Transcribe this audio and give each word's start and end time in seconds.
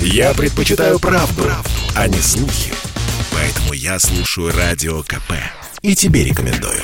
Я 0.00 0.34
предпочитаю 0.34 0.98
правду, 0.98 1.42
правду, 1.42 1.70
а 1.94 2.08
не 2.08 2.18
слухи. 2.18 2.72
Поэтому 3.32 3.72
я 3.72 3.98
слушаю 3.98 4.52
Радио 4.56 5.02
КП. 5.02 5.32
И 5.82 5.94
тебе 5.94 6.24
рекомендую. 6.24 6.82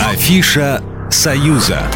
Афиша 0.00 0.82
«Союза». 1.10 1.90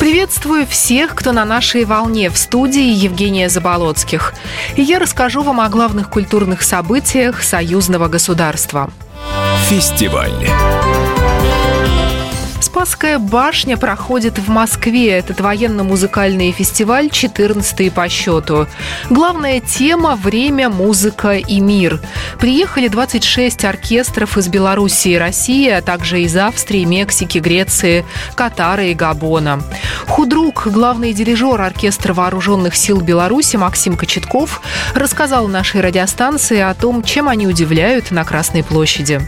Приветствую 0.00 0.66
всех, 0.66 1.14
кто 1.14 1.32
на 1.32 1.44
нашей 1.44 1.84
волне 1.84 2.30
в 2.30 2.38
студии 2.38 2.92
Евгения 2.92 3.48
Заболоцких. 3.48 4.32
И 4.76 4.82
я 4.82 4.98
расскажу 4.98 5.42
вам 5.42 5.60
о 5.60 5.68
главных 5.68 6.08
культурных 6.08 6.62
событиях 6.62 7.42
союзного 7.42 8.08
государства. 8.08 8.90
Фестиваль. 9.68 10.32
Спасская 12.60 13.18
башня 13.18 13.76
проходит 13.76 14.38
в 14.38 14.48
Москве. 14.48 15.10
Этот 15.10 15.40
военно-музыкальный 15.40 16.50
фестиваль 16.50 17.08
14 17.08 17.92
по 17.92 18.08
счету. 18.08 18.66
Главная 19.10 19.60
тема– 19.60 20.16
время, 20.22 20.68
музыка 20.68 21.34
и 21.36 21.60
мир. 21.60 22.00
Приехали 22.40 22.88
26 22.88 23.64
оркестров 23.64 24.36
из 24.36 24.48
Белоруссии 24.48 25.12
и 25.12 25.18
России, 25.18 25.68
а 25.70 25.82
также 25.82 26.22
из 26.22 26.36
Австрии, 26.36 26.84
Мексики, 26.84 27.38
Греции, 27.38 28.04
Катара 28.34 28.84
и 28.84 28.94
Габона. 28.94 29.62
Худрук, 30.08 30.66
главный 30.66 31.12
дирижер 31.12 31.60
оркестра 31.60 32.12
вооруженных 32.12 32.74
сил 32.74 33.00
Беларуси 33.00 33.56
Максим 33.56 33.96
Кочетков 33.96 34.62
рассказал 34.94 35.46
нашей 35.46 35.80
радиостанции 35.80 36.58
о 36.58 36.74
том, 36.74 37.02
чем 37.04 37.28
они 37.28 37.46
удивляют 37.46 38.10
на 38.10 38.24
Красной 38.24 38.64
площади. 38.64 39.20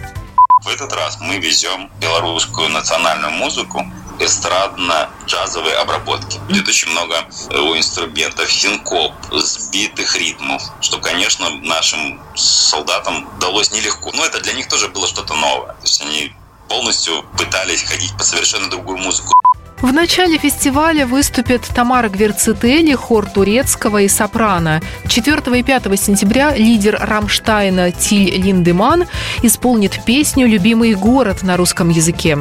В 0.62 0.68
этот 0.68 0.92
раз 0.92 1.18
мы 1.20 1.38
везем 1.38 1.90
белорусскую 2.00 2.68
национальную 2.68 3.32
музыку 3.32 3.82
эстрадно-джазовой 4.18 5.72
обработки. 5.72 6.38
Будет 6.48 6.68
очень 6.68 6.90
много 6.90 7.16
э, 7.48 7.58
у 7.58 7.74
инструментов 7.76 8.52
синкоп, 8.52 9.14
сбитых 9.32 10.14
ритмов, 10.16 10.62
что, 10.82 10.98
конечно, 10.98 11.48
нашим 11.62 12.20
солдатам 12.36 13.26
далось 13.40 13.72
нелегко. 13.72 14.10
Но 14.12 14.24
это 14.26 14.40
для 14.40 14.52
них 14.52 14.68
тоже 14.68 14.88
было 14.88 15.06
что-то 15.06 15.34
новое. 15.34 15.72
То 15.72 15.82
есть 15.82 16.02
они 16.02 16.34
полностью 16.68 17.22
пытались 17.38 17.82
ходить 17.82 18.14
по 18.18 18.22
совершенно 18.22 18.68
другую 18.68 18.98
музыку. 18.98 19.32
В 19.80 19.94
начале 19.94 20.36
фестиваля 20.36 21.06
выступят 21.06 21.62
Тамара 21.62 22.10
Гверцители, 22.10 22.92
хор 22.94 23.26
турецкого 23.26 24.02
и 24.02 24.08
сопрано. 24.08 24.82
4 25.08 25.58
и 25.58 25.62
5 25.62 25.98
сентября 25.98 26.54
лидер 26.54 26.98
Рамштайна 27.00 27.90
Тиль 27.90 28.36
Линдеман 28.42 29.06
исполнит 29.42 30.04
песню 30.04 30.46
«Любимый 30.46 30.94
город» 30.94 31.42
на 31.42 31.56
русском 31.56 31.88
языке. 31.88 32.38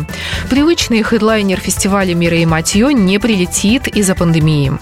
Привычный 0.50 1.02
хедлайнер 1.02 1.62
фестиваля 1.62 2.14
«Мира 2.14 2.36
и 2.36 2.46
Матье» 2.46 2.94
не 2.94 3.20
прилетит 3.20 3.88
из-за 3.88 4.16
пандемии. 4.16 4.78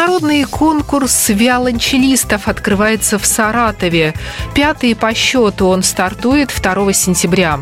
Международный 0.00 0.44
конкурс 0.44 1.28
виолончелистов 1.28 2.48
открывается 2.48 3.18
в 3.18 3.26
Саратове. 3.26 4.14
Пятый 4.54 4.96
по 4.96 5.12
счету 5.12 5.66
он 5.66 5.82
стартует 5.82 6.50
2 6.58 6.92
сентября. 6.94 7.60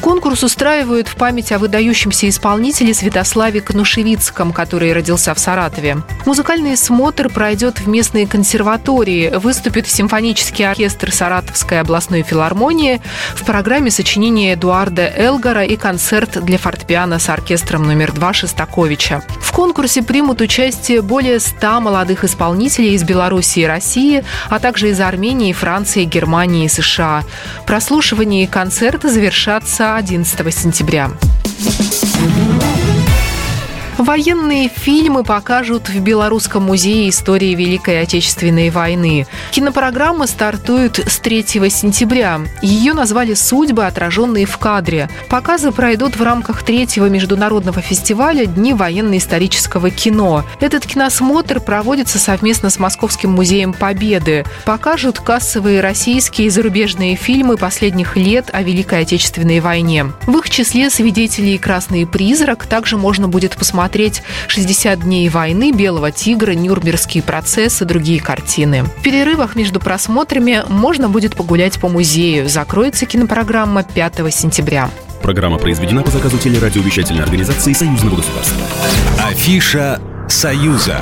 Конкурс 0.00 0.42
устраивают 0.42 1.06
в 1.06 1.14
память 1.14 1.52
о 1.52 1.60
выдающемся 1.60 2.28
исполнителе 2.28 2.92
Святославе 2.92 3.60
Конушевицком, 3.60 4.52
который 4.52 4.92
родился 4.92 5.32
в 5.32 5.38
Саратове. 5.38 5.98
Музыкальный 6.24 6.76
смотр 6.76 7.28
пройдет 7.28 7.78
в 7.78 7.86
местной 7.86 8.26
консерватории. 8.26 9.30
Выступит 9.36 9.86
симфонический 9.86 10.68
оркестр 10.68 11.12
Саратовской 11.12 11.78
областной 11.78 12.22
филармонии 12.22 13.00
в 13.36 13.44
программе 13.44 13.92
сочинения 13.92 14.54
Эдуарда 14.54 15.12
Элгара 15.16 15.64
и 15.64 15.76
концерт 15.76 16.44
для 16.44 16.58
фортепиано 16.58 17.20
с 17.20 17.28
оркестром 17.28 17.84
номер 17.84 18.10
два 18.10 18.32
Шестаковича. 18.32 19.22
В 19.40 19.52
конкурсе 19.52 20.02
примут 20.02 20.40
участие 20.40 21.00
более 21.00 21.38
100 21.38 21.75
Молодых 21.80 22.24
исполнителей 22.24 22.94
из 22.94 23.04
Беларуси 23.04 23.60
и 23.60 23.66
России, 23.66 24.24
а 24.48 24.58
также 24.58 24.90
из 24.90 25.00
Армении, 25.00 25.52
Франции, 25.52 26.04
Германии 26.04 26.64
и 26.64 26.68
США. 26.68 27.24
Прослушивание 27.66 28.44
и 28.44 28.46
концерты 28.46 29.08
завершатся 29.08 29.96
11 29.96 30.54
сентября. 30.54 31.10
Военные 33.98 34.68
фильмы 34.68 35.24
покажут 35.24 35.88
в 35.88 35.98
Белорусском 36.00 36.64
музее 36.64 37.08
истории 37.08 37.54
Великой 37.54 38.02
Отечественной 38.02 38.68
войны. 38.68 39.26
Кинопрограмма 39.52 40.26
стартует 40.26 40.98
с 40.98 41.18
3 41.18 41.44
сентября. 41.70 42.42
Ее 42.60 42.92
назвали 42.92 43.32
«Судьбы, 43.32 43.86
отраженные 43.86 44.44
в 44.44 44.58
кадре». 44.58 45.08
Показы 45.30 45.72
пройдут 45.72 46.16
в 46.16 46.22
рамках 46.22 46.62
третьего 46.62 47.06
международного 47.06 47.80
фестиваля 47.80 48.44
«Дни 48.44 48.74
военно-исторического 48.74 49.88
кино». 49.88 50.44
Этот 50.60 50.84
киносмотр 50.84 51.60
проводится 51.60 52.18
совместно 52.18 52.68
с 52.68 52.78
Московским 52.78 53.30
музеем 53.30 53.72
Победы. 53.72 54.44
Покажут 54.66 55.20
кассовые 55.20 55.80
российские 55.80 56.48
и 56.48 56.50
зарубежные 56.50 57.16
фильмы 57.16 57.56
последних 57.56 58.14
лет 58.14 58.50
о 58.52 58.62
Великой 58.62 59.00
Отечественной 59.00 59.60
войне. 59.60 60.12
В 60.26 60.36
их 60.36 60.50
числе 60.50 60.90
«Свидетели 60.90 61.52
и 61.52 61.58
красный 61.58 62.06
призрак» 62.06 62.66
также 62.66 62.98
можно 62.98 63.26
будет 63.26 63.56
посмотреть 63.56 63.85
посмотреть 63.86 64.22
«60 64.48 65.04
дней 65.04 65.28
войны», 65.28 65.70
«Белого 65.70 66.10
тигра», 66.10 66.52
«Нюрнбергский 66.52 67.22
процесс» 67.22 67.80
и 67.82 67.84
другие 67.84 68.20
картины. 68.20 68.82
В 68.82 69.02
перерывах 69.02 69.54
между 69.54 69.78
просмотрами 69.78 70.64
можно 70.68 71.08
будет 71.08 71.36
погулять 71.36 71.78
по 71.78 71.88
музею. 71.88 72.48
Закроется 72.48 73.06
кинопрограмма 73.06 73.84
5 73.84 74.34
сентября. 74.34 74.90
Программа 75.22 75.58
произведена 75.58 76.02
по 76.02 76.10
заказу 76.10 76.36
телерадиовещательной 76.36 77.22
организации 77.22 77.72
Союзного 77.74 78.16
государства. 78.16 78.66
Афиша 79.24 80.00
«Союза». 80.28 81.00